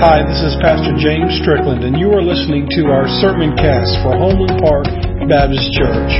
[0.00, 4.16] Hi, this is Pastor James Strickland, and you are listening to our sermon cast for
[4.16, 4.86] Homeland Park
[5.28, 6.12] Baptist Church.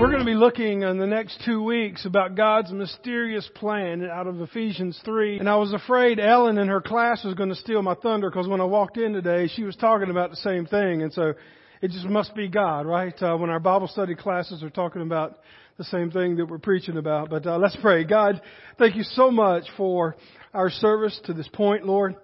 [0.00, 4.26] We're going to be looking in the next two weeks about God's mysterious plan out
[4.26, 5.38] of Ephesians 3.
[5.38, 8.48] And I was afraid Ellen in her class was going to steal my thunder because
[8.48, 11.02] when I walked in today, she was talking about the same thing.
[11.02, 11.32] And so
[11.80, 13.14] it just must be God, right?
[13.22, 15.38] Uh, when our Bible study classes are talking about
[15.78, 17.30] the same thing that we're preaching about.
[17.30, 18.04] But uh, let's pray.
[18.04, 18.40] God,
[18.78, 20.16] thank you so much for
[20.52, 22.14] our service to this point, Lord.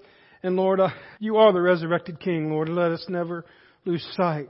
[0.42, 0.88] And Lord, uh,
[1.18, 2.68] you are the resurrected King, Lord.
[2.68, 3.44] Let us never
[3.84, 4.48] lose sight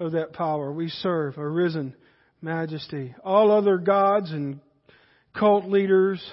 [0.00, 0.72] of that power.
[0.72, 1.94] We serve a risen
[2.40, 3.14] majesty.
[3.24, 4.60] All other gods and
[5.38, 6.24] cult leaders,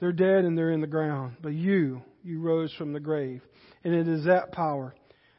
[0.00, 1.36] they're dead and they're in the ground.
[1.42, 3.42] But you, you rose from the grave.
[3.84, 4.94] And it is that power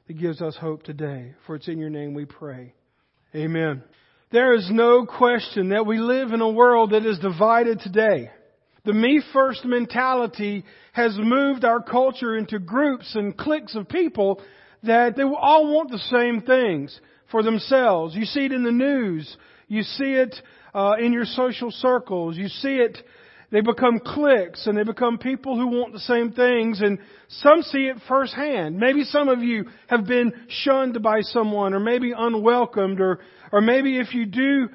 [0.08, 1.36] that gives us hope today.
[1.46, 2.74] For it's in your name we pray.
[3.36, 3.84] Amen.
[4.32, 8.30] There is no question that we live in a world that is divided today.
[8.86, 14.40] The me first mentality has moved our culture into groups and cliques of people
[14.84, 17.00] that they all want the same things
[17.32, 18.16] for themselves.
[18.16, 19.36] You see it in the news.
[19.68, 20.36] You see it
[20.76, 22.38] uh, in your social circles.
[22.38, 23.00] You see it
[23.52, 27.88] they become cliques and they become people who want the same things and some see
[27.88, 28.78] it firsthand.
[28.78, 33.20] Maybe some of you have been shunned by someone or maybe unwelcomed or,
[33.52, 34.70] or maybe if you do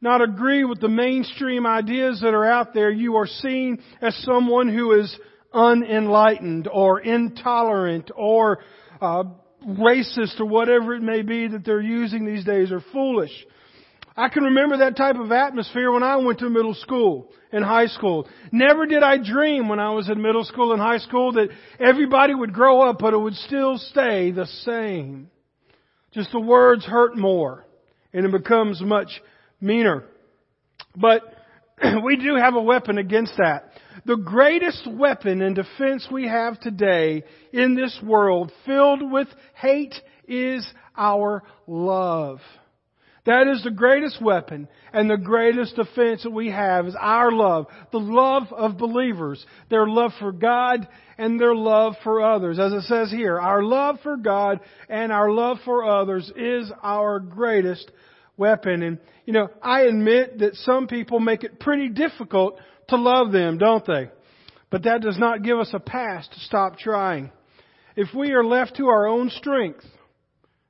[0.00, 4.68] not agree with the mainstream ideas that are out there, you are seen as someone
[4.68, 5.18] who is
[5.52, 8.58] unenlightened or intolerant or
[9.00, 9.24] uh,
[9.66, 13.32] racist or whatever it may be that they're using these days or foolish.
[14.16, 17.86] I can remember that type of atmosphere when I went to middle school and high
[17.86, 18.28] school.
[18.52, 21.48] Never did I dream when I was in middle school and high school that
[21.80, 25.30] everybody would grow up but it would still stay the same.
[26.12, 27.64] Just the words hurt more
[28.12, 29.20] and it becomes much
[29.60, 30.04] meaner.
[30.96, 31.22] But
[32.04, 33.70] we do have a weapon against that.
[34.06, 39.94] The greatest weapon and defense we have today in this world filled with hate
[40.28, 40.64] is
[40.96, 42.38] our love.
[43.26, 47.66] That is the greatest weapon and the greatest defense that we have is our love.
[47.90, 49.44] The love of believers.
[49.70, 50.86] Their love for God
[51.16, 52.58] and their love for others.
[52.58, 57.18] As it says here, our love for God and our love for others is our
[57.18, 57.90] greatest
[58.36, 58.82] weapon.
[58.82, 62.58] And, you know, I admit that some people make it pretty difficult
[62.88, 64.10] to love them, don't they?
[64.70, 67.30] But that does not give us a pass to stop trying.
[67.96, 69.84] If we are left to our own strength,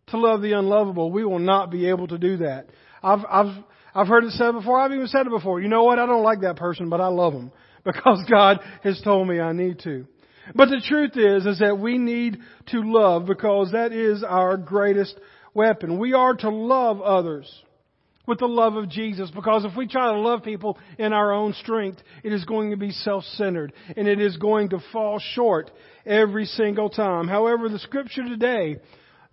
[0.09, 2.67] to love the unlovable, we will not be able to do that.
[3.03, 4.81] I've, I've, I've heard it said before.
[4.81, 5.61] I've even said it before.
[5.61, 5.99] You know what?
[5.99, 7.53] I don't like that person, but I love them
[7.85, 10.07] because God has told me I need to.
[10.55, 15.19] But the truth is, is that we need to love because that is our greatest
[15.55, 15.99] weapon.
[15.99, 17.51] We are to love others
[18.27, 21.55] with the love of Jesus because if we try to love people in our own
[21.55, 25.71] strength, it is going to be self-centered and it is going to fall short
[26.05, 27.29] every single time.
[27.29, 28.77] However, the scripture today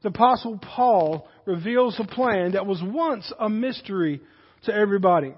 [0.02, 4.22] the apostle Paul reveals a plan that was once a mystery
[4.64, 5.34] to everybody.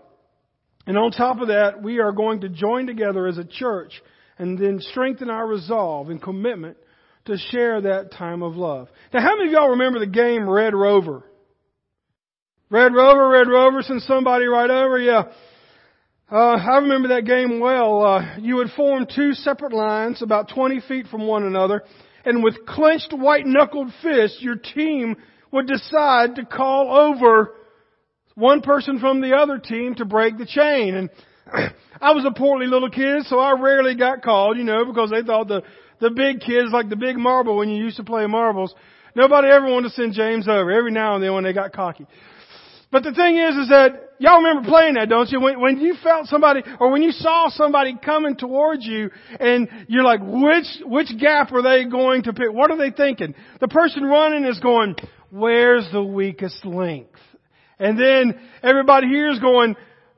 [0.85, 4.01] And on top of that, we are going to join together as a church
[4.37, 6.77] and then strengthen our resolve and commitment
[7.25, 8.89] to share that time of love.
[9.13, 11.23] Now, how many of y'all remember the game Red Rover?
[12.69, 14.97] Red Rover, Red Rover, send somebody right over.
[14.97, 15.23] Yeah.
[16.33, 18.03] Uh, I remember that game well.
[18.03, 21.83] Uh, you would form two separate lines about 20 feet from one another
[22.25, 25.15] and with clenched white knuckled fists, your team
[25.51, 27.53] would decide to call over
[28.33, 30.95] one person from the other team to break the chain.
[30.95, 31.09] And
[32.01, 35.21] I was a portly little kid, so I rarely got called, you know, because they
[35.21, 35.61] thought the,
[35.99, 38.73] the big kids, like the big marble when you used to play marbles,
[39.15, 40.71] nobody ever wanted to send James over.
[40.71, 42.07] Every now and then when they got cocky.
[42.93, 45.41] But the thing is, is that y'all remember playing that, don't you?
[45.41, 49.09] When, when you felt somebody, or when you saw somebody coming towards you,
[49.39, 52.51] and you're like, which which gap are they going to pick?
[52.51, 53.33] What are they thinking?
[53.59, 54.95] The person running is going,
[55.31, 57.17] where's the weakest length?
[57.79, 59.75] And then everybody here is going,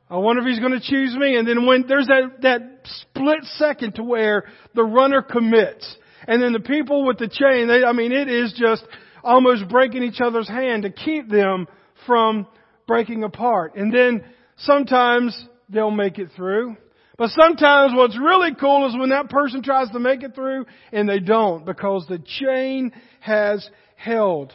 [0.09, 1.37] I wonder if he's going to choose me.
[1.37, 4.43] And then when there's that that split second to where
[4.73, 5.95] the runner commits,
[6.27, 8.83] and then the people with the chain, they, I mean, it is just
[9.23, 11.67] almost breaking each other's hand to keep them
[12.05, 12.47] from
[12.87, 13.75] breaking apart.
[13.75, 14.23] And then
[14.57, 16.77] sometimes they'll make it through.
[17.17, 21.07] But sometimes what's really cool is when that person tries to make it through and
[21.07, 22.91] they don't because the chain
[23.21, 24.53] has held.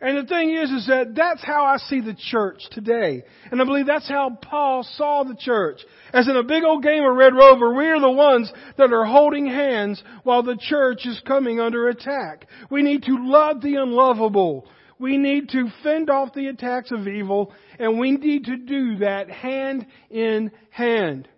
[0.00, 3.22] And the thing is, is that that's how I see the church today.
[3.50, 5.80] And I believe that's how Paul saw the church.
[6.12, 9.46] As in a big old game of Red Rover, we're the ones that are holding
[9.46, 12.46] hands while the church is coming under attack.
[12.70, 14.68] We need to love the unlovable.
[14.98, 19.30] We need to fend off the attacks of evil, and we need to do that
[19.30, 21.28] hand in hand.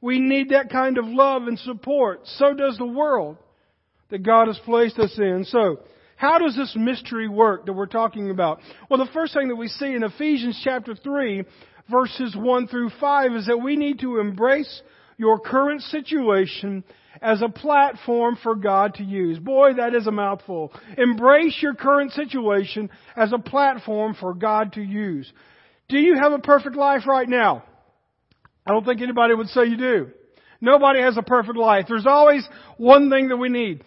[0.00, 2.20] We need that kind of love and support.
[2.24, 3.38] So does the world
[4.10, 5.44] that God has placed us in.
[5.48, 5.80] So,
[6.16, 8.60] how does this mystery work that we're talking about?
[8.88, 11.44] Well, the first thing that we see in Ephesians chapter 3,
[11.90, 14.82] verses 1 through 5 is that we need to embrace
[15.16, 16.84] your current situation
[17.22, 19.38] as a platform for God to use.
[19.38, 20.72] Boy, that is a mouthful.
[20.98, 25.32] Embrace your current situation as a platform for God to use.
[25.88, 27.64] Do you have a perfect life right now?
[28.66, 30.08] I don't think anybody would say you do.
[30.60, 31.86] Nobody has a perfect life.
[31.88, 32.46] There's always
[32.76, 33.84] one thing that we need.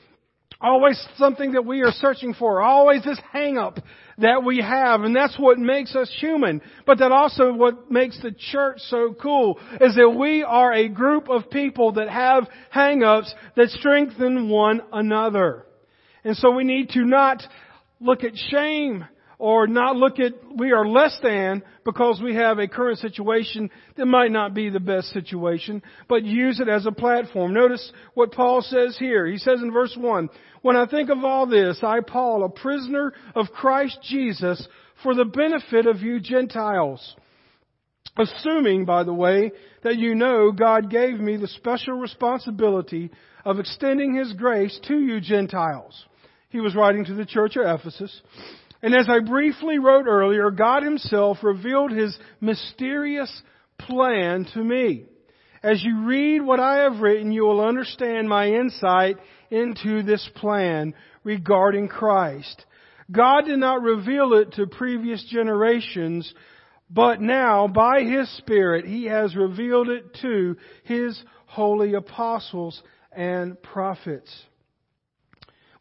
[0.61, 2.61] Always something that we are searching for.
[2.61, 3.79] Always this hang up
[4.17, 5.01] that we have.
[5.01, 6.61] And that's what makes us human.
[6.85, 11.29] But that also what makes the church so cool is that we are a group
[11.29, 15.65] of people that have hang ups that strengthen one another.
[16.25, 17.41] And so we need to not
[18.01, 19.05] look at shame
[19.39, 24.05] or not look at we are less than because we have a current situation that
[24.05, 27.53] might not be the best situation, but use it as a platform.
[27.53, 29.25] Notice what Paul says here.
[29.25, 30.29] He says in verse 1,
[30.61, 34.67] When I think of all this, I, Paul, a prisoner of Christ Jesus,
[35.01, 37.15] for the benefit of you Gentiles.
[38.17, 39.53] Assuming, by the way,
[39.83, 43.09] that you know God gave me the special responsibility
[43.45, 46.05] of extending His grace to you Gentiles.
[46.49, 48.21] He was writing to the church of Ephesus.
[48.81, 53.41] And as I briefly wrote earlier, God Himself revealed His mysterious
[53.77, 55.05] plan to me.
[55.61, 59.17] As you read what I have written, you will understand my insight
[59.51, 60.93] into this plan
[61.23, 62.65] regarding Christ.
[63.11, 66.31] God did not reveal it to previous generations,
[66.89, 74.31] but now, by His Spirit, He has revealed it to His holy apostles and prophets.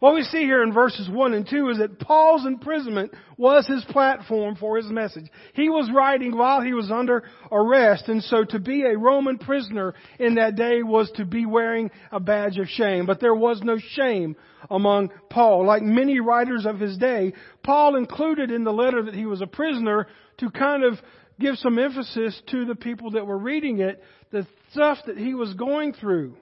[0.00, 3.84] What we see here in verses 1 and 2 is that Paul's imprisonment was his
[3.86, 5.24] platform for his message.
[5.54, 9.94] He was writing while he was under arrest, and so to be a Roman prisoner
[10.20, 13.06] in that day was to be wearing a badge of shame.
[13.06, 14.36] But there was no shame
[14.70, 15.66] among Paul.
[15.66, 17.32] Like many writers of his day,
[17.64, 20.06] Paul included in the letter that he was a prisoner
[20.38, 20.94] to kind of
[21.40, 25.54] give some emphasis to the people that were reading it, the stuff that he was
[25.54, 26.36] going through,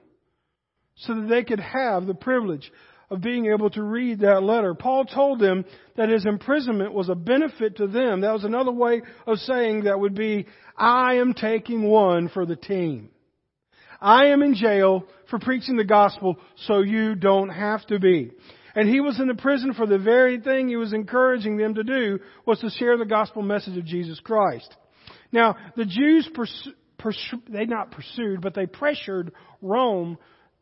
[0.93, 2.71] so that they could have the privilege
[3.09, 4.73] of being able to read that letter.
[4.73, 5.65] Paul told them
[5.95, 8.21] that his imprisonment was a benefit to them.
[8.21, 10.45] That was another way of saying that would be,
[10.77, 13.09] I am taking one for the team.
[14.01, 16.37] I am in jail for preaching the gospel
[16.67, 18.31] so you don't have to be.
[18.75, 21.83] And he was in the prison for the very thing he was encouraging them to
[21.83, 24.75] do was to share the gospel message of Jesus Christ.
[25.31, 29.31] Now, the Jews pursu- pursu- they not pursued, but they pressured
[29.61, 30.17] Rome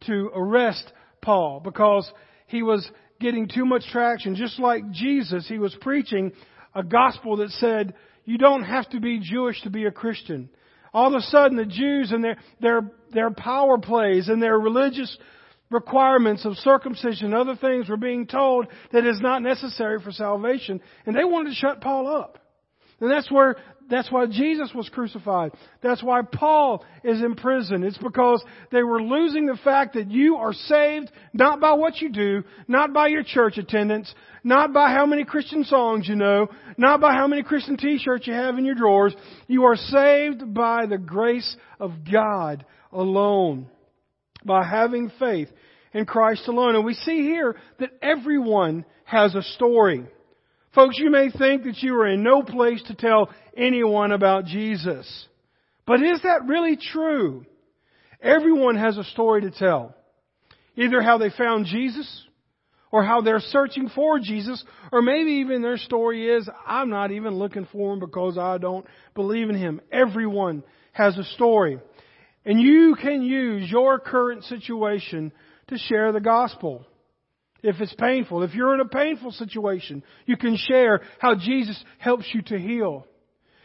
[0.07, 2.09] to arrest Paul because
[2.47, 2.89] he was
[3.19, 4.35] getting too much traction.
[4.35, 6.31] Just like Jesus, he was preaching
[6.73, 7.93] a gospel that said,
[8.25, 10.49] you don't have to be Jewish to be a Christian.
[10.93, 15.15] All of a sudden, the Jews and their, their, their power plays and their religious
[15.69, 20.81] requirements of circumcision and other things were being told that is not necessary for salvation.
[21.05, 22.39] And they wanted to shut Paul up.
[22.99, 23.57] And that's where
[23.89, 25.51] that's why Jesus was crucified.
[25.81, 27.83] That's why Paul is in prison.
[27.83, 32.09] It's because they were losing the fact that you are saved not by what you
[32.09, 34.13] do, not by your church attendance,
[34.43, 36.47] not by how many Christian songs you know,
[36.77, 39.15] not by how many Christian t-shirts you have in your drawers.
[39.47, 43.67] You are saved by the grace of God alone.
[44.43, 45.49] By having faith
[45.93, 46.75] in Christ alone.
[46.75, 50.05] And we see here that everyone has a story.
[50.75, 55.27] Folks, you may think that you are in no place to tell anyone about Jesus.
[55.87, 57.45] But is that really true?
[58.21, 59.95] Everyone has a story to tell.
[60.75, 62.25] Either how they found Jesus,
[62.91, 67.35] or how they're searching for Jesus, or maybe even their story is, I'm not even
[67.35, 69.79] looking for him because I don't believe in him.
[69.91, 71.79] Everyone has a story.
[72.45, 75.31] And you can use your current situation
[75.67, 76.85] to share the gospel
[77.65, 78.43] if it's painful.
[78.43, 83.07] If you're in a painful situation, you can share how Jesus helps you to heal.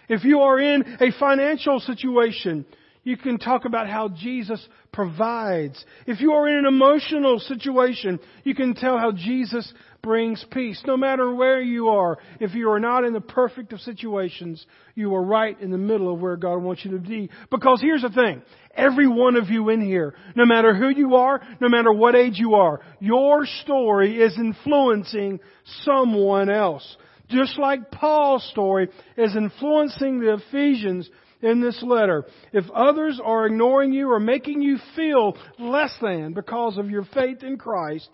[0.09, 2.65] If you are in a financial situation,
[3.05, 5.83] you can talk about how Jesus provides.
[6.07, 10.83] If you are in an emotional situation, you can tell how Jesus brings peace.
[10.87, 14.65] No matter where you are, if you are not in the perfect of situations,
[14.95, 17.31] you are right in the middle of where God wants you to be.
[17.51, 18.43] Because here's the thing.
[18.75, 22.39] Every one of you in here, no matter who you are, no matter what age
[22.39, 25.41] you are, your story is influencing
[25.85, 26.97] someone else.
[27.29, 31.09] Just like Paul's story is influencing the Ephesians
[31.43, 32.25] in this letter.
[32.53, 37.43] If others are ignoring you or making you feel less than because of your faith
[37.43, 38.09] in Christ,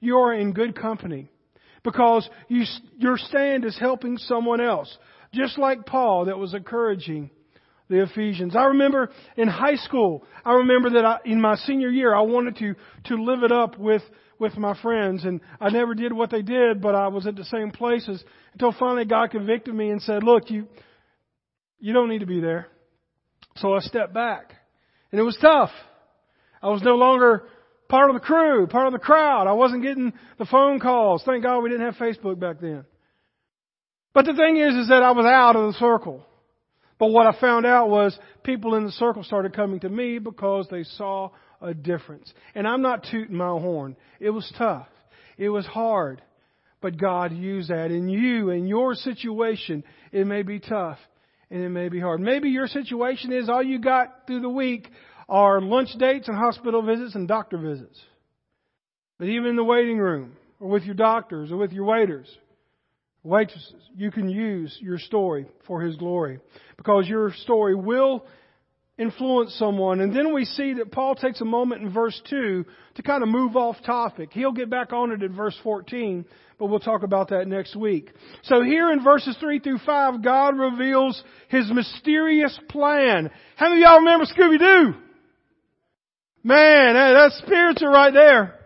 [0.00, 1.30] you are in good company.
[1.82, 2.64] Because you,
[2.96, 4.96] your stand is helping someone else.
[5.32, 7.30] Just like Paul that was encouraging
[7.88, 8.56] the Ephesians.
[8.56, 12.56] I remember in high school, I remember that I, in my senior year, I wanted
[12.56, 12.74] to,
[13.06, 14.02] to live it up with,
[14.38, 17.44] with my friends and I never did what they did, but I was at the
[17.44, 18.22] same places
[18.54, 20.66] until finally God convicted me and said, look, you,
[21.80, 22.68] you don't need to be there.
[23.56, 24.54] So I stepped back
[25.10, 25.70] and it was tough.
[26.62, 27.44] I was no longer
[27.92, 29.46] part of the crew, part of the crowd.
[29.46, 31.22] I wasn't getting the phone calls.
[31.26, 32.86] Thank God we didn't have Facebook back then.
[34.14, 36.24] But the thing is, is that I was out of the circle.
[36.98, 40.68] But what I found out was people in the circle started coming to me because
[40.70, 42.32] they saw a difference.
[42.54, 43.94] And I'm not tooting my horn.
[44.20, 44.88] It was tough.
[45.36, 46.22] It was hard.
[46.80, 49.84] But God used that in you, in your situation.
[50.12, 50.98] It may be tough
[51.50, 52.20] and it may be hard.
[52.20, 54.88] Maybe your situation is all you got through the week
[55.28, 58.00] are lunch dates and hospital visits and doctor visits.
[59.18, 62.26] But even in the waiting room, or with your doctors, or with your waiters,
[63.22, 66.40] waitresses, you can use your story for His glory.
[66.76, 68.24] Because your story will
[68.98, 70.00] influence someone.
[70.00, 72.64] And then we see that Paul takes a moment in verse 2
[72.96, 74.30] to kind of move off topic.
[74.32, 76.24] He'll get back on it in verse 14,
[76.58, 78.10] but we'll talk about that next week.
[78.44, 83.30] So here in verses 3 through 5, God reveals His mysterious plan.
[83.56, 84.94] How many of y'all remember Scooby-Doo?
[86.44, 88.58] Man, that's spiritual right there.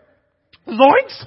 [0.66, 1.26] Zoinks!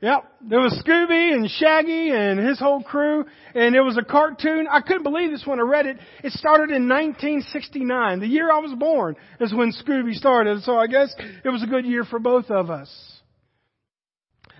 [0.00, 0.24] Yep.
[0.50, 4.66] There was Scooby and Shaggy and his whole crew, and it was a cartoon.
[4.70, 5.96] I couldn't believe this when I read it.
[6.22, 8.20] It started in 1969.
[8.20, 11.66] The year I was born is when Scooby started, so I guess it was a
[11.66, 12.90] good year for both of us.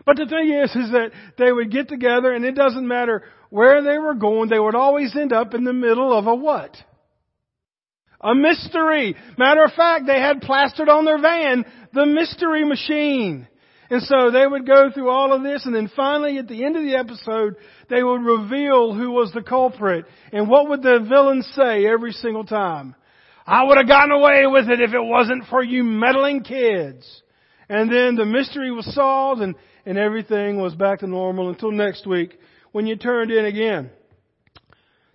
[0.06, 3.82] But the thing is, is that they would get together, and it doesn't matter where
[3.82, 6.75] they were going, they would always end up in the middle of a what?
[8.25, 9.14] A mystery.
[9.38, 13.47] Matter of fact, they had plastered on their van the mystery machine.
[13.90, 16.76] And so they would go through all of this and then finally at the end
[16.76, 17.57] of the episode,
[17.90, 20.07] they would reveal who was the culprit.
[20.33, 22.95] And what would the villain say every single time?
[23.47, 27.23] I would have gotten away with it if it wasn't for you meddling kids.
[27.69, 29.54] And then the mystery was solved and,
[29.85, 32.38] and everything was back to normal until next week
[32.73, 33.90] when you turned in again.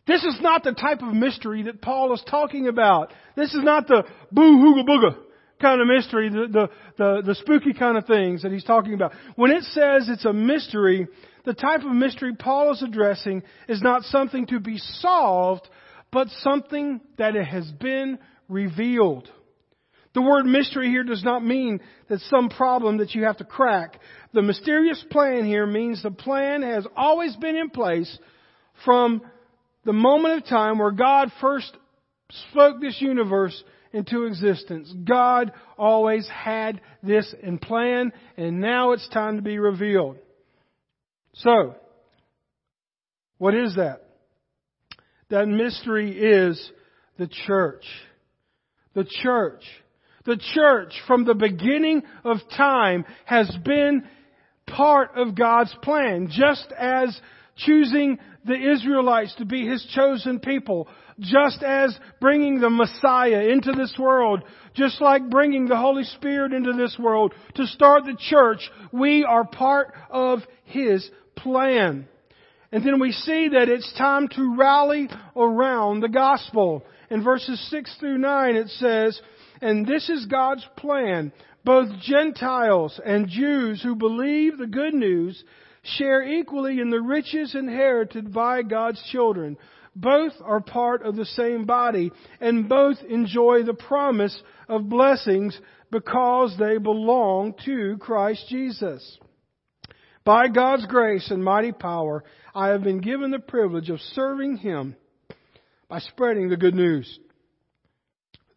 [0.09, 3.13] This is not the type of mystery that Paul is talking about.
[3.35, 5.17] This is not the boo hooga booga
[5.61, 9.11] kind of mystery, the, the, the, the spooky kind of things that he's talking about.
[9.35, 11.07] When it says it's a mystery,
[11.45, 15.69] the type of mystery Paul is addressing is not something to be solved,
[16.11, 19.29] but something that it has been revealed.
[20.15, 23.99] The word mystery here does not mean that some problem that you have to crack.
[24.33, 28.17] The mysterious plan here means the plan has always been in place
[28.83, 29.21] from
[29.89, 31.75] the moment of time where God first
[32.51, 34.93] spoke this universe into existence.
[35.03, 40.17] God always had this in plan, and now it's time to be revealed.
[41.33, 41.73] So,
[43.39, 44.05] what is that?
[45.31, 46.71] That mystery is
[47.17, 47.85] the church.
[48.93, 49.63] The church.
[50.23, 54.07] The church from the beginning of time has been
[54.67, 57.19] part of God's plan, just as
[57.65, 60.87] choosing the Israelites to be His chosen people,
[61.19, 66.73] just as bringing the Messiah into this world, just like bringing the Holy Spirit into
[66.73, 72.07] this world to start the church, we are part of His plan.
[72.71, 76.85] And then we see that it's time to rally around the gospel.
[77.09, 79.19] In verses 6 through 9 it says,
[79.61, 81.33] And this is God's plan.
[81.65, 85.43] Both Gentiles and Jews who believe the good news
[85.97, 89.57] share equally in the riches inherited by God's children.
[89.95, 95.59] Both are part of the same body and both enjoy the promise of blessings
[95.91, 99.17] because they belong to Christ Jesus.
[100.23, 104.95] By God's grace and mighty power, I have been given the privilege of serving Him
[105.87, 107.19] by spreading the good news.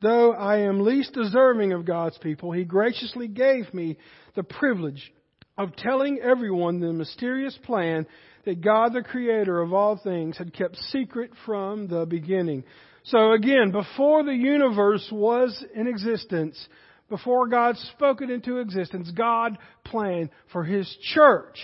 [0.03, 3.97] Though I am least deserving of God's people, He graciously gave me
[4.35, 5.13] the privilege
[5.59, 8.07] of telling everyone the mysterious plan
[8.45, 12.65] that God, the creator of all things, had kept secret from the beginning.
[13.05, 16.69] So again, before the universe was in existence,
[17.09, 21.59] before God spoke it into existence, God planned for His church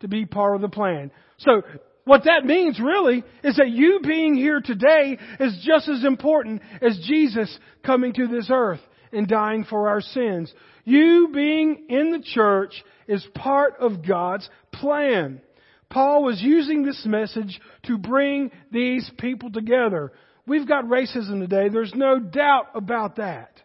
[0.00, 1.10] to be part of the plan.
[1.38, 1.62] So,
[2.04, 6.98] what that means really is that you being here today is just as important as
[7.04, 8.80] Jesus coming to this earth
[9.12, 10.52] and dying for our sins.
[10.84, 15.40] You being in the church is part of God's plan.
[15.88, 20.12] Paul was using this message to bring these people together.
[20.46, 21.68] We've got racism today.
[21.68, 23.55] There's no doubt about that.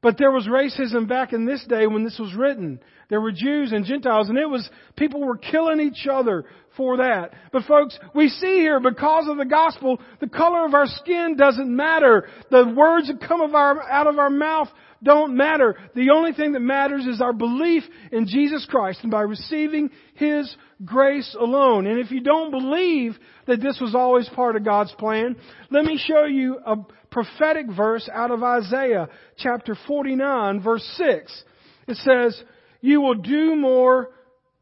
[0.00, 2.78] But there was racism back in this day when this was written.
[3.08, 6.44] There were Jews and Gentiles, and it was people were killing each other
[6.76, 7.32] for that.
[7.52, 11.74] But folks, we see here because of the gospel, the color of our skin doesn't
[11.74, 12.28] matter.
[12.50, 14.68] The words that come of our, out of our mouth
[15.02, 15.76] don't matter.
[15.94, 20.54] The only thing that matters is our belief in Jesus Christ and by receiving His
[20.84, 21.86] grace alone.
[21.86, 25.36] And if you don't believe that this was always part of God's plan,
[25.70, 26.76] let me show you a
[27.10, 31.44] prophetic verse out of Isaiah chapter 49 verse 6.
[31.86, 32.42] It says,
[32.80, 34.10] You will do more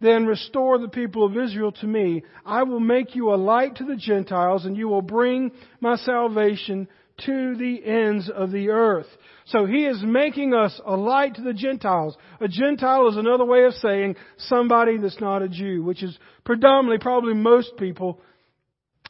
[0.01, 2.23] than restore the people of Israel to me.
[2.45, 6.89] I will make you a light to the Gentiles and you will bring my salvation
[7.25, 9.07] to the ends of the earth.
[9.47, 12.17] So he is making us a light to the Gentiles.
[12.41, 16.99] A Gentile is another way of saying somebody that's not a Jew, which is predominantly
[16.99, 18.21] probably most people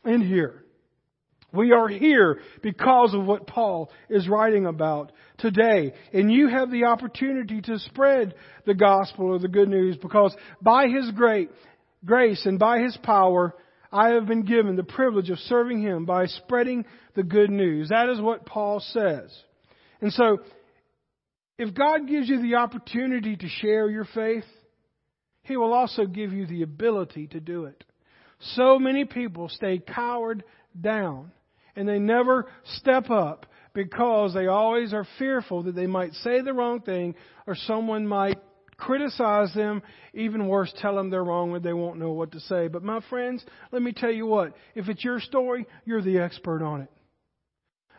[0.05, 0.63] in here.
[1.53, 5.95] We are here because of what Paul is writing about today.
[6.13, 8.35] And you have the opportunity to spread
[8.67, 11.51] the gospel or the good news because by His great
[12.05, 13.55] grace and by His power,
[13.93, 17.89] I have been given the privilege of serving Him by spreading the good news.
[17.89, 19.35] That is what Paul says.
[20.01, 20.39] And so,
[21.59, 24.45] if God gives you the opportunity to share your faith,
[25.43, 27.83] He will also give you the ability to do it.
[28.55, 30.45] So many people stay cowered
[30.79, 31.33] down
[31.75, 36.53] and they never step up because they always are fearful that they might say the
[36.53, 37.15] wrong thing
[37.47, 38.39] or someone might
[38.77, 39.83] criticize them,
[40.15, 42.69] even worse, tell them they're wrong and they won't know what to say.
[42.69, 46.63] But my friends, let me tell you what, if it's your story, you're the expert
[46.63, 46.91] on it.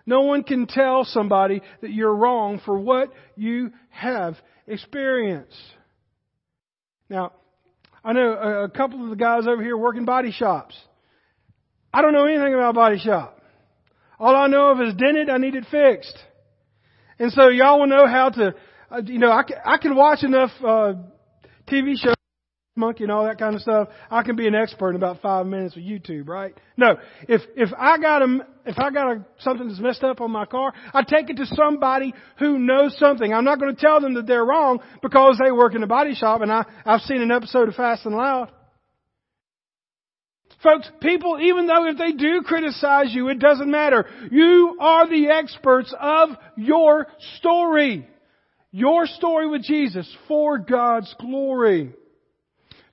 [0.06, 5.58] No one can tell somebody that you're wrong for what you have experienced.
[7.10, 7.34] Now,
[8.04, 10.78] I know a couple of the guys over here working body shops.
[11.94, 13.42] I don't know anything about body shop.
[14.20, 16.18] All I know of is dented, I need it fixed.
[17.20, 18.56] And so y'all will know how to,
[19.06, 20.94] you know, I can, I can watch enough uh,
[21.68, 22.16] TV shows
[22.78, 25.46] monkey and all that kind of stuff, I can be an expert in about five
[25.48, 26.54] minutes with YouTube, right?
[26.78, 30.32] No, if if I got a if I got a, something that's messed up on
[30.32, 33.34] my car, I take it to somebody who knows something.
[33.34, 36.14] I'm not going to tell them that they're wrong because they work in a body
[36.14, 38.52] shop, and I I've seen an episode of Fast and Loud.
[40.64, 44.06] Folks, people, even though if they do criticize you, it doesn't matter.
[44.32, 48.08] You are the experts of your story.
[48.72, 51.94] Your story with Jesus for God's glory.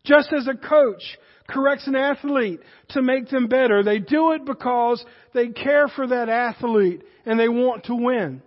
[0.04, 1.02] Just as a coach
[1.48, 2.60] corrects an athlete
[2.90, 7.48] to make them better, they do it because they care for that athlete and they
[7.48, 8.42] want to win.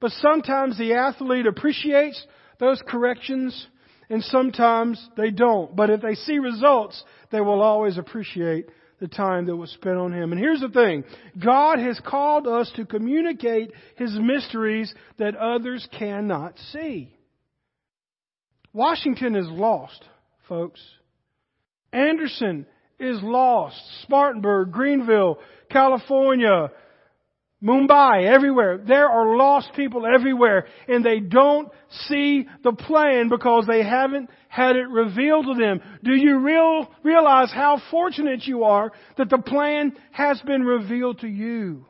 [0.00, 2.26] But sometimes the athlete appreciates
[2.58, 3.66] those corrections
[4.10, 5.74] and sometimes they don't.
[5.76, 8.68] But if they see results, they will always appreciate
[9.02, 10.30] the time that was spent on him.
[10.30, 11.02] And here's the thing.
[11.44, 17.12] God has called us to communicate His mysteries that others cannot see.
[18.72, 20.04] Washington is lost,
[20.48, 20.80] folks.
[21.92, 22.64] Anderson
[23.00, 23.76] is lost.
[24.04, 26.70] Spartanburg, Greenville, California,
[27.62, 28.78] Mumbai, everywhere.
[28.78, 31.68] There are lost people everywhere and they don't
[32.06, 35.80] see the plan because they haven't had it revealed to them.
[36.02, 41.28] Do you real, realize how fortunate you are that the plan has been revealed to
[41.28, 41.86] you?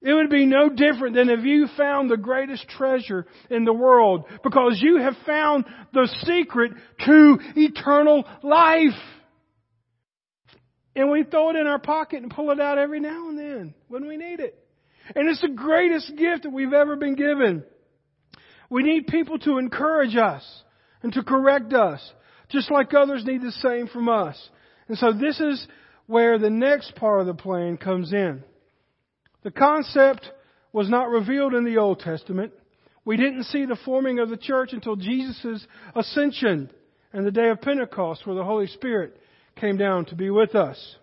[0.00, 4.24] It would be no different than if you found the greatest treasure in the world
[4.42, 6.72] because you have found the secret
[7.06, 8.92] to eternal life.
[10.96, 13.74] And we throw it in our pocket and pull it out every now and then
[13.88, 14.58] when we need it.
[15.14, 17.64] And it's the greatest gift that we've ever been given.
[18.70, 20.44] We need people to encourage us
[21.02, 22.00] and to correct us,
[22.48, 24.36] just like others need the same from us.
[24.88, 25.66] And so this is
[26.06, 28.42] where the next part of the plan comes in.
[29.42, 30.30] The concept
[30.72, 32.52] was not revealed in the Old Testament.
[33.04, 36.70] We didn't see the forming of the church until Jesus' ascension
[37.12, 39.18] and the day of Pentecost where the Holy Spirit
[39.56, 40.96] came down to be with us.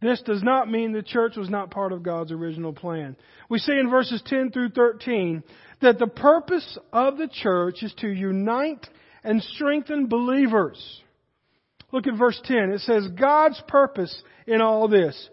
[0.00, 3.16] This does not mean the church was not part of God's original plan.
[3.48, 5.44] We see in verses 10 through 13
[5.80, 8.84] that the purpose of the church is to unite
[9.22, 11.00] and strengthen believers.
[11.92, 12.72] Look at verse 10.
[12.72, 15.28] It says, God's purpose in all this.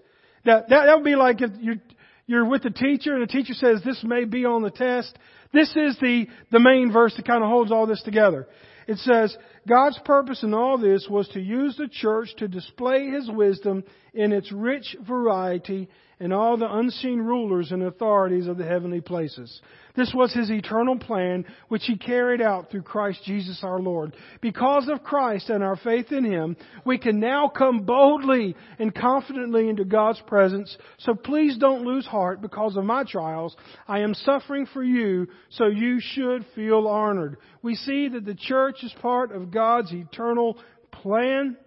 [0.45, 1.79] That, that, that would be like if you,
[2.27, 5.17] you're with the teacher and the teacher says this may be on the test.
[5.51, 8.47] This is the, the main verse that kind of holds all this together.
[8.89, 13.29] It says, God's purpose in all this was to use the church to display His
[13.29, 13.83] wisdom
[14.15, 19.61] in its rich variety and all the unseen rulers and authorities of the heavenly places.
[19.95, 24.15] This was his eternal plan, which he carried out through Christ Jesus our Lord.
[24.41, 29.69] Because of Christ and our faith in him, we can now come boldly and confidently
[29.69, 30.77] into God's presence.
[30.99, 33.55] So please don't lose heart because of my trials.
[33.87, 37.37] I am suffering for you, so you should feel honored.
[37.61, 40.57] We see that the church is part of God's eternal
[40.91, 41.57] plan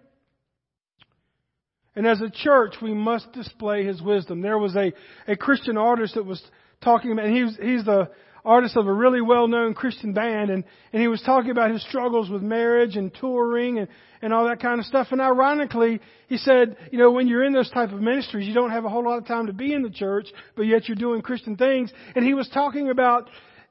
[1.95, 4.41] And as a church, we must display His wisdom.
[4.41, 4.93] There was a,
[5.27, 6.41] a Christian artist that was
[6.81, 8.09] talking about, and he was, he's the
[8.45, 12.29] artist of a really well-known Christian band, and, and he was talking about his struggles
[12.29, 13.87] with marriage and touring and,
[14.21, 15.07] and all that kind of stuff.
[15.11, 18.71] And ironically, he said, you know, when you're in those type of ministries, you don't
[18.71, 21.21] have a whole lot of time to be in the church, but yet you're doing
[21.21, 21.91] Christian things.
[22.15, 23.29] And he was talking about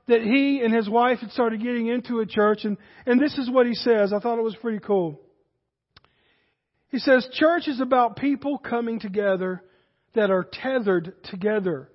[0.08, 3.50] that he and his wife had started getting into a church, and, and this is
[3.50, 4.12] what he says.
[4.12, 5.20] I thought it was pretty cool.
[6.92, 9.62] He says, church is about people coming together
[10.14, 11.90] that are tethered together.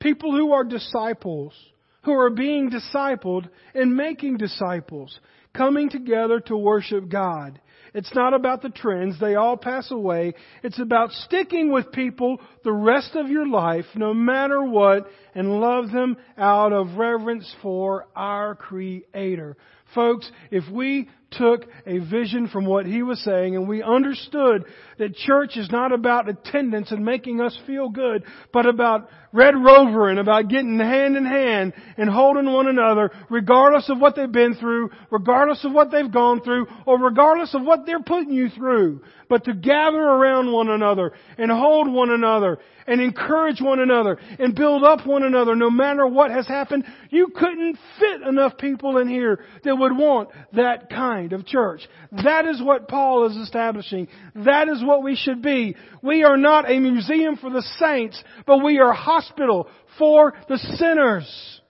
[0.00, 1.54] People who are disciples,
[2.02, 5.18] who are being discipled and making disciples,
[5.54, 7.58] coming together to worship God.
[7.94, 9.18] It's not about the trends.
[9.18, 10.34] They all pass away.
[10.62, 15.90] It's about sticking with people the rest of your life, no matter what, and love
[15.90, 19.56] them out of reverence for our Creator.
[19.94, 24.64] Folks, if we took a vision from what he was saying and we understood
[24.98, 30.08] that church is not about attendance and making us feel good, but about Red Rover
[30.08, 34.54] and about getting hand in hand and holding one another regardless of what they've been
[34.54, 39.02] through, regardless of what they've gone through, or regardless of what they're putting you through,
[39.28, 44.54] but to gather around one another and hold one another and encourage one another and
[44.54, 46.84] build up one another no matter what has happened.
[47.10, 51.86] You couldn't fit enough people in here that would want that kind of church.
[52.24, 54.08] That is what Paul is establishing.
[54.34, 55.76] That is what we should be.
[56.02, 59.68] We are not a museum for the saints, but we are a hospital
[59.98, 61.60] for the sinners.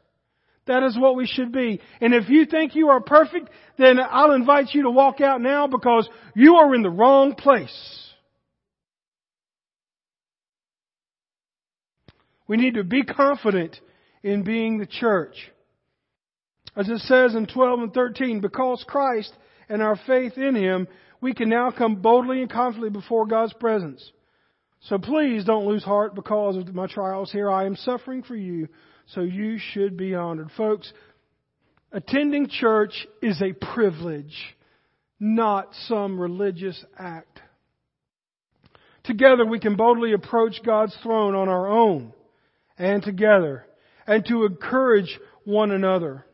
[0.67, 1.81] That is what we should be.
[2.01, 5.67] And if you think you are perfect, then I'll invite you to walk out now
[5.67, 8.01] because you are in the wrong place.
[12.47, 13.79] We need to be confident
[14.23, 15.51] in being the church.
[16.77, 19.33] As it says in 12 and 13, because Christ
[19.69, 20.89] and our faith in Him,
[21.21, 24.13] we can now come boldly and confidently before God's presence.
[24.81, 27.51] So please don't lose heart because of my trials here.
[27.51, 28.69] I am suffering for you,
[29.07, 30.51] so you should be honored.
[30.57, 30.93] Folks,
[31.93, 34.35] attending church is a privilege,
[35.19, 37.41] not some religious act.
[39.05, 42.13] Together we can boldly approach God's throne on our own
[42.77, 43.65] and together
[44.07, 46.27] and to encourage one another.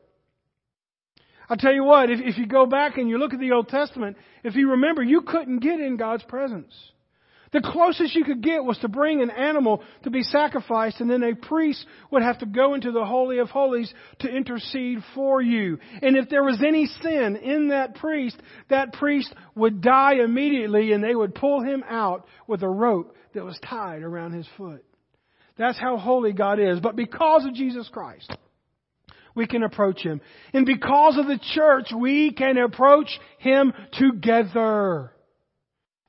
[1.51, 3.69] I'll tell you what, if, if you go back and you look at the Old
[3.69, 6.73] Testament, if you remember, you couldn't get in God's presence.
[7.53, 11.25] The closest you could get was to bring an animal to be sacrificed, and then
[11.25, 15.81] a priest would have to go into the Holy of Holies to intercede for you.
[16.01, 21.03] And if there was any sin in that priest, that priest would die immediately, and
[21.03, 24.85] they would pull him out with a rope that was tied around his foot.
[25.59, 26.79] That's how holy God is.
[26.79, 28.33] But because of Jesus Christ,
[29.35, 30.21] we can approach Him.
[30.53, 35.13] And because of the church, we can approach Him together.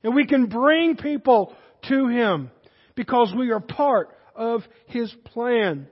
[0.02, 1.54] And we can bring people
[1.88, 2.50] to Him
[2.94, 5.86] because we are part of His plan.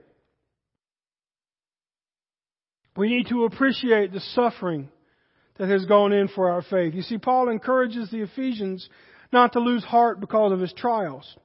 [2.95, 4.89] We need to appreciate the suffering
[5.57, 6.93] that has gone in for our faith.
[6.93, 8.87] You see, Paul encourages the Ephesians
[9.31, 11.37] not to lose heart because of his trials.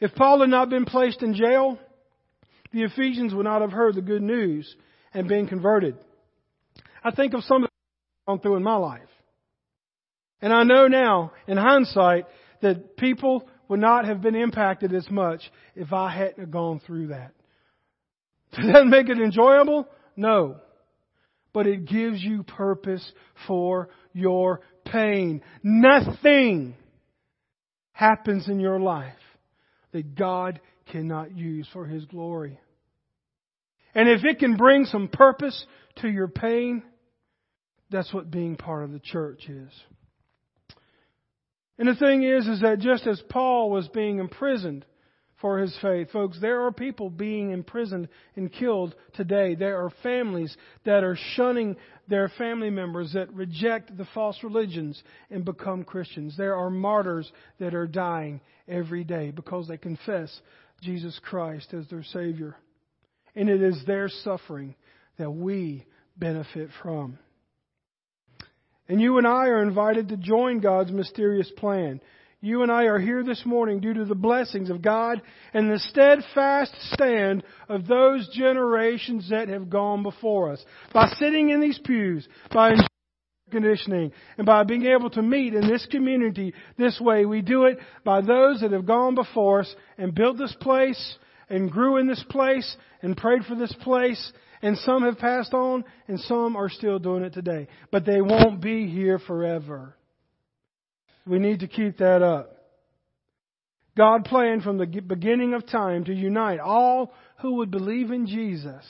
[0.00, 1.78] If Paul had not been placed in jail,
[2.72, 4.74] the Ephesians would not have heard the good news
[5.14, 5.96] and been converted.
[7.02, 7.72] I think of some of the
[8.26, 9.00] gone through in my life.
[10.40, 12.26] And I know now, in hindsight,
[12.62, 15.42] that people would not have been impacted as much
[15.74, 17.32] if I hadn't gone through that.
[18.52, 19.88] Does that make it enjoyable?
[20.16, 20.56] No.
[21.52, 23.12] But it gives you purpose
[23.46, 25.42] for your pain.
[25.62, 26.76] Nothing
[27.92, 29.12] happens in your life
[29.92, 32.58] that God cannot use for His glory.
[33.94, 36.82] And if it can bring some purpose to your pain,
[37.90, 39.70] that's what being part of the church is.
[41.78, 44.84] And the thing is, is that just as Paul was being imprisoned
[45.40, 49.54] for his faith, folks, there are people being imprisoned and killed today.
[49.54, 51.76] There are families that are shunning
[52.08, 56.36] their family members that reject the false religions and become Christians.
[56.36, 60.40] There are martyrs that are dying every day because they confess
[60.80, 62.56] Jesus Christ as their Savior.
[63.34, 64.74] And it is their suffering
[65.18, 65.84] that we
[66.16, 67.18] benefit from.
[68.88, 72.00] And you and I are invited to join God's mysterious plan.
[72.40, 75.20] You and I are here this morning due to the blessings of God
[75.52, 80.64] and the steadfast stand of those generations that have gone before us.
[80.94, 82.76] By sitting in these pews, by
[83.50, 87.78] conditioning, and by being able to meet in this community this way, we do it
[88.04, 91.16] by those that have gone before us and built this place
[91.48, 94.32] and grew in this place and prayed for this place
[94.62, 97.68] and some have passed on, and some are still doing it today.
[97.90, 99.94] But they won't be here forever.
[101.26, 102.54] We need to keep that up.
[103.96, 108.84] God planned from the beginning of time to unite all who would believe in Jesus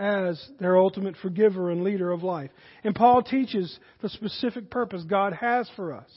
[0.00, 2.50] as their ultimate forgiver and leader of life.
[2.82, 6.10] And Paul teaches the specific purpose God has for us.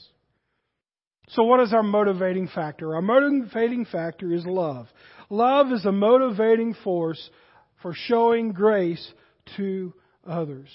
[1.28, 2.94] So, what is our motivating factor?
[2.94, 4.88] Our motivating factor is love.
[5.30, 7.30] Love is a motivating force
[7.82, 9.12] for showing grace
[9.56, 9.92] to
[10.26, 10.68] others.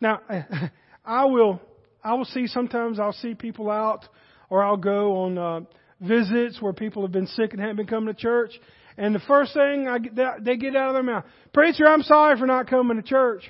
[0.00, 0.20] Now,
[1.04, 1.60] I will,
[2.02, 4.06] I will see sometimes I'll see people out,
[4.50, 5.60] or I'll go on uh,
[6.00, 8.52] visits where people have been sick and haven't been coming to church,
[8.96, 9.98] and the first thing I
[10.40, 13.42] they get out of their mouth, preacher, I'm sorry for not coming to church.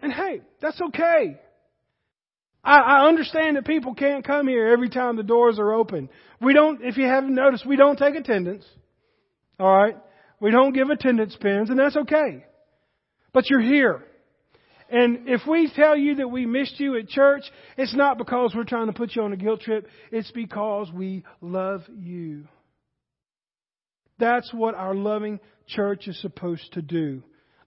[0.00, 1.38] And hey, that's okay.
[2.62, 6.10] I, I understand that people can't come here every time the doors are open.
[6.40, 8.64] We don't, if you haven't noticed, we don't take attendance.
[9.58, 9.96] Alright?
[10.40, 12.44] We don't give attendance pins, and that's okay.
[13.32, 14.04] But you're here.
[14.90, 17.42] And if we tell you that we missed you at church,
[17.76, 19.88] it's not because we're trying to put you on a guilt trip.
[20.12, 22.46] It's because we love you.
[24.18, 27.22] That's what our loving church is supposed to do.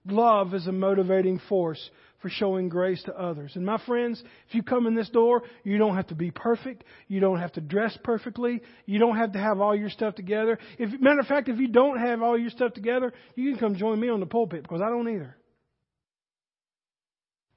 [0.06, 3.52] Love is a motivating force for showing grace to others.
[3.54, 6.84] And my friends, if you come in this door, you don't have to be perfect.
[7.08, 8.62] You don't have to dress perfectly.
[8.86, 10.58] You don't have to have all your stuff together.
[10.78, 13.76] If, matter of fact, if you don't have all your stuff together, you can come
[13.76, 15.36] join me on the pulpit because I don't either.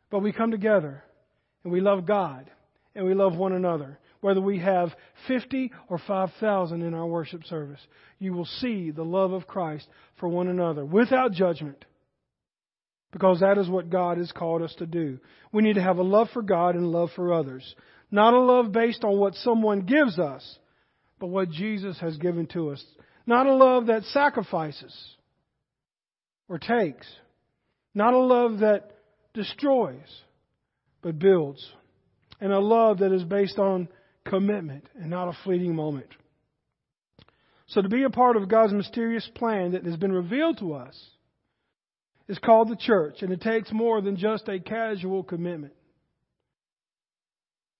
[0.09, 1.03] But we come together
[1.63, 2.49] and we love God
[2.95, 4.95] and we love one another whether we have
[5.27, 7.81] 50 or 5,000 in our worship service.
[8.19, 9.87] You will see the love of Christ
[10.19, 11.83] for one another without judgment.
[13.11, 15.19] Because that is what God has called us to do.
[15.51, 17.75] We need to have a love for God and love for others.
[18.09, 20.57] Not a love based on what someone gives us,
[21.19, 22.83] but what Jesus has given to us.
[23.27, 24.95] Not a love that sacrifices
[26.47, 27.07] or takes.
[27.93, 28.91] Not a love that
[29.33, 30.21] destroys,
[31.01, 31.67] but builds.
[32.39, 33.87] And a love that is based on
[34.25, 36.09] commitment and not a fleeting moment.
[37.67, 40.99] So to be a part of God's mysterious plan that has been revealed to us
[42.27, 45.73] is called the church, and it takes more than just a casual commitment.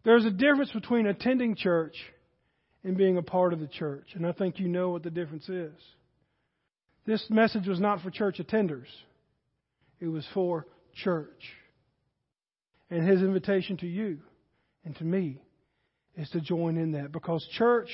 [0.03, 1.95] There's a difference between attending church
[2.83, 5.47] and being a part of the church, and I think you know what the difference
[5.47, 5.73] is.
[7.05, 8.87] This message was not for church attenders.
[9.99, 11.43] It was for church.
[12.89, 14.19] And his invitation to you
[14.85, 15.41] and to me
[16.15, 17.89] is to join in that because church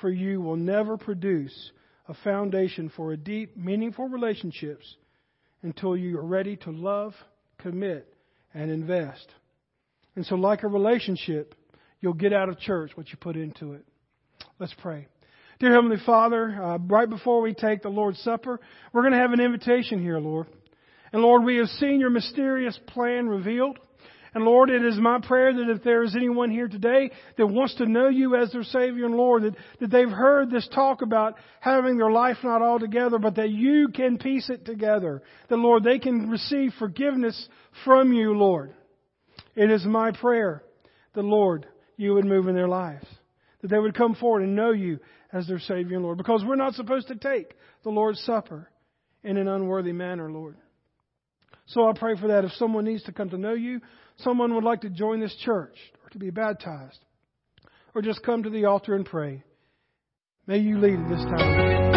[0.00, 1.72] for you will never produce
[2.08, 4.96] a foundation for a deep, meaningful relationships
[5.62, 7.14] until you are ready to love,
[7.58, 8.12] commit,
[8.52, 9.26] and invest.
[10.14, 11.54] And so, like a relationship,
[12.00, 13.84] you'll get out of church what you put into it.
[14.58, 15.08] Let's pray.
[15.58, 18.60] Dear Heavenly Father, uh, right before we take the Lord's Supper,
[18.92, 20.46] we're going to have an invitation here, Lord.
[21.12, 23.78] And Lord, we have seen your mysterious plan revealed.
[24.34, 27.76] And Lord, it is my prayer that if there is anyone here today that wants
[27.76, 31.34] to know you as their Savior and Lord, that, that they've heard this talk about
[31.60, 35.22] having their life not all together, but that you can piece it together.
[35.48, 37.48] That Lord, they can receive forgiveness
[37.84, 38.74] from you, Lord.
[39.54, 40.64] It is my prayer
[41.14, 41.66] that Lord,
[41.96, 43.06] you would move in their lives.
[43.62, 44.98] That they would come forward and know you
[45.32, 46.18] as their Savior and Lord.
[46.18, 48.68] Because we're not supposed to take the Lord's Supper
[49.22, 50.56] in an unworthy manner, Lord.
[51.66, 52.44] So I pray for that.
[52.44, 53.80] If someone needs to come to know you,
[54.18, 56.98] someone would like to join this church or to be baptized
[57.94, 59.42] or just come to the altar and pray,
[60.46, 61.93] may you lead at this time.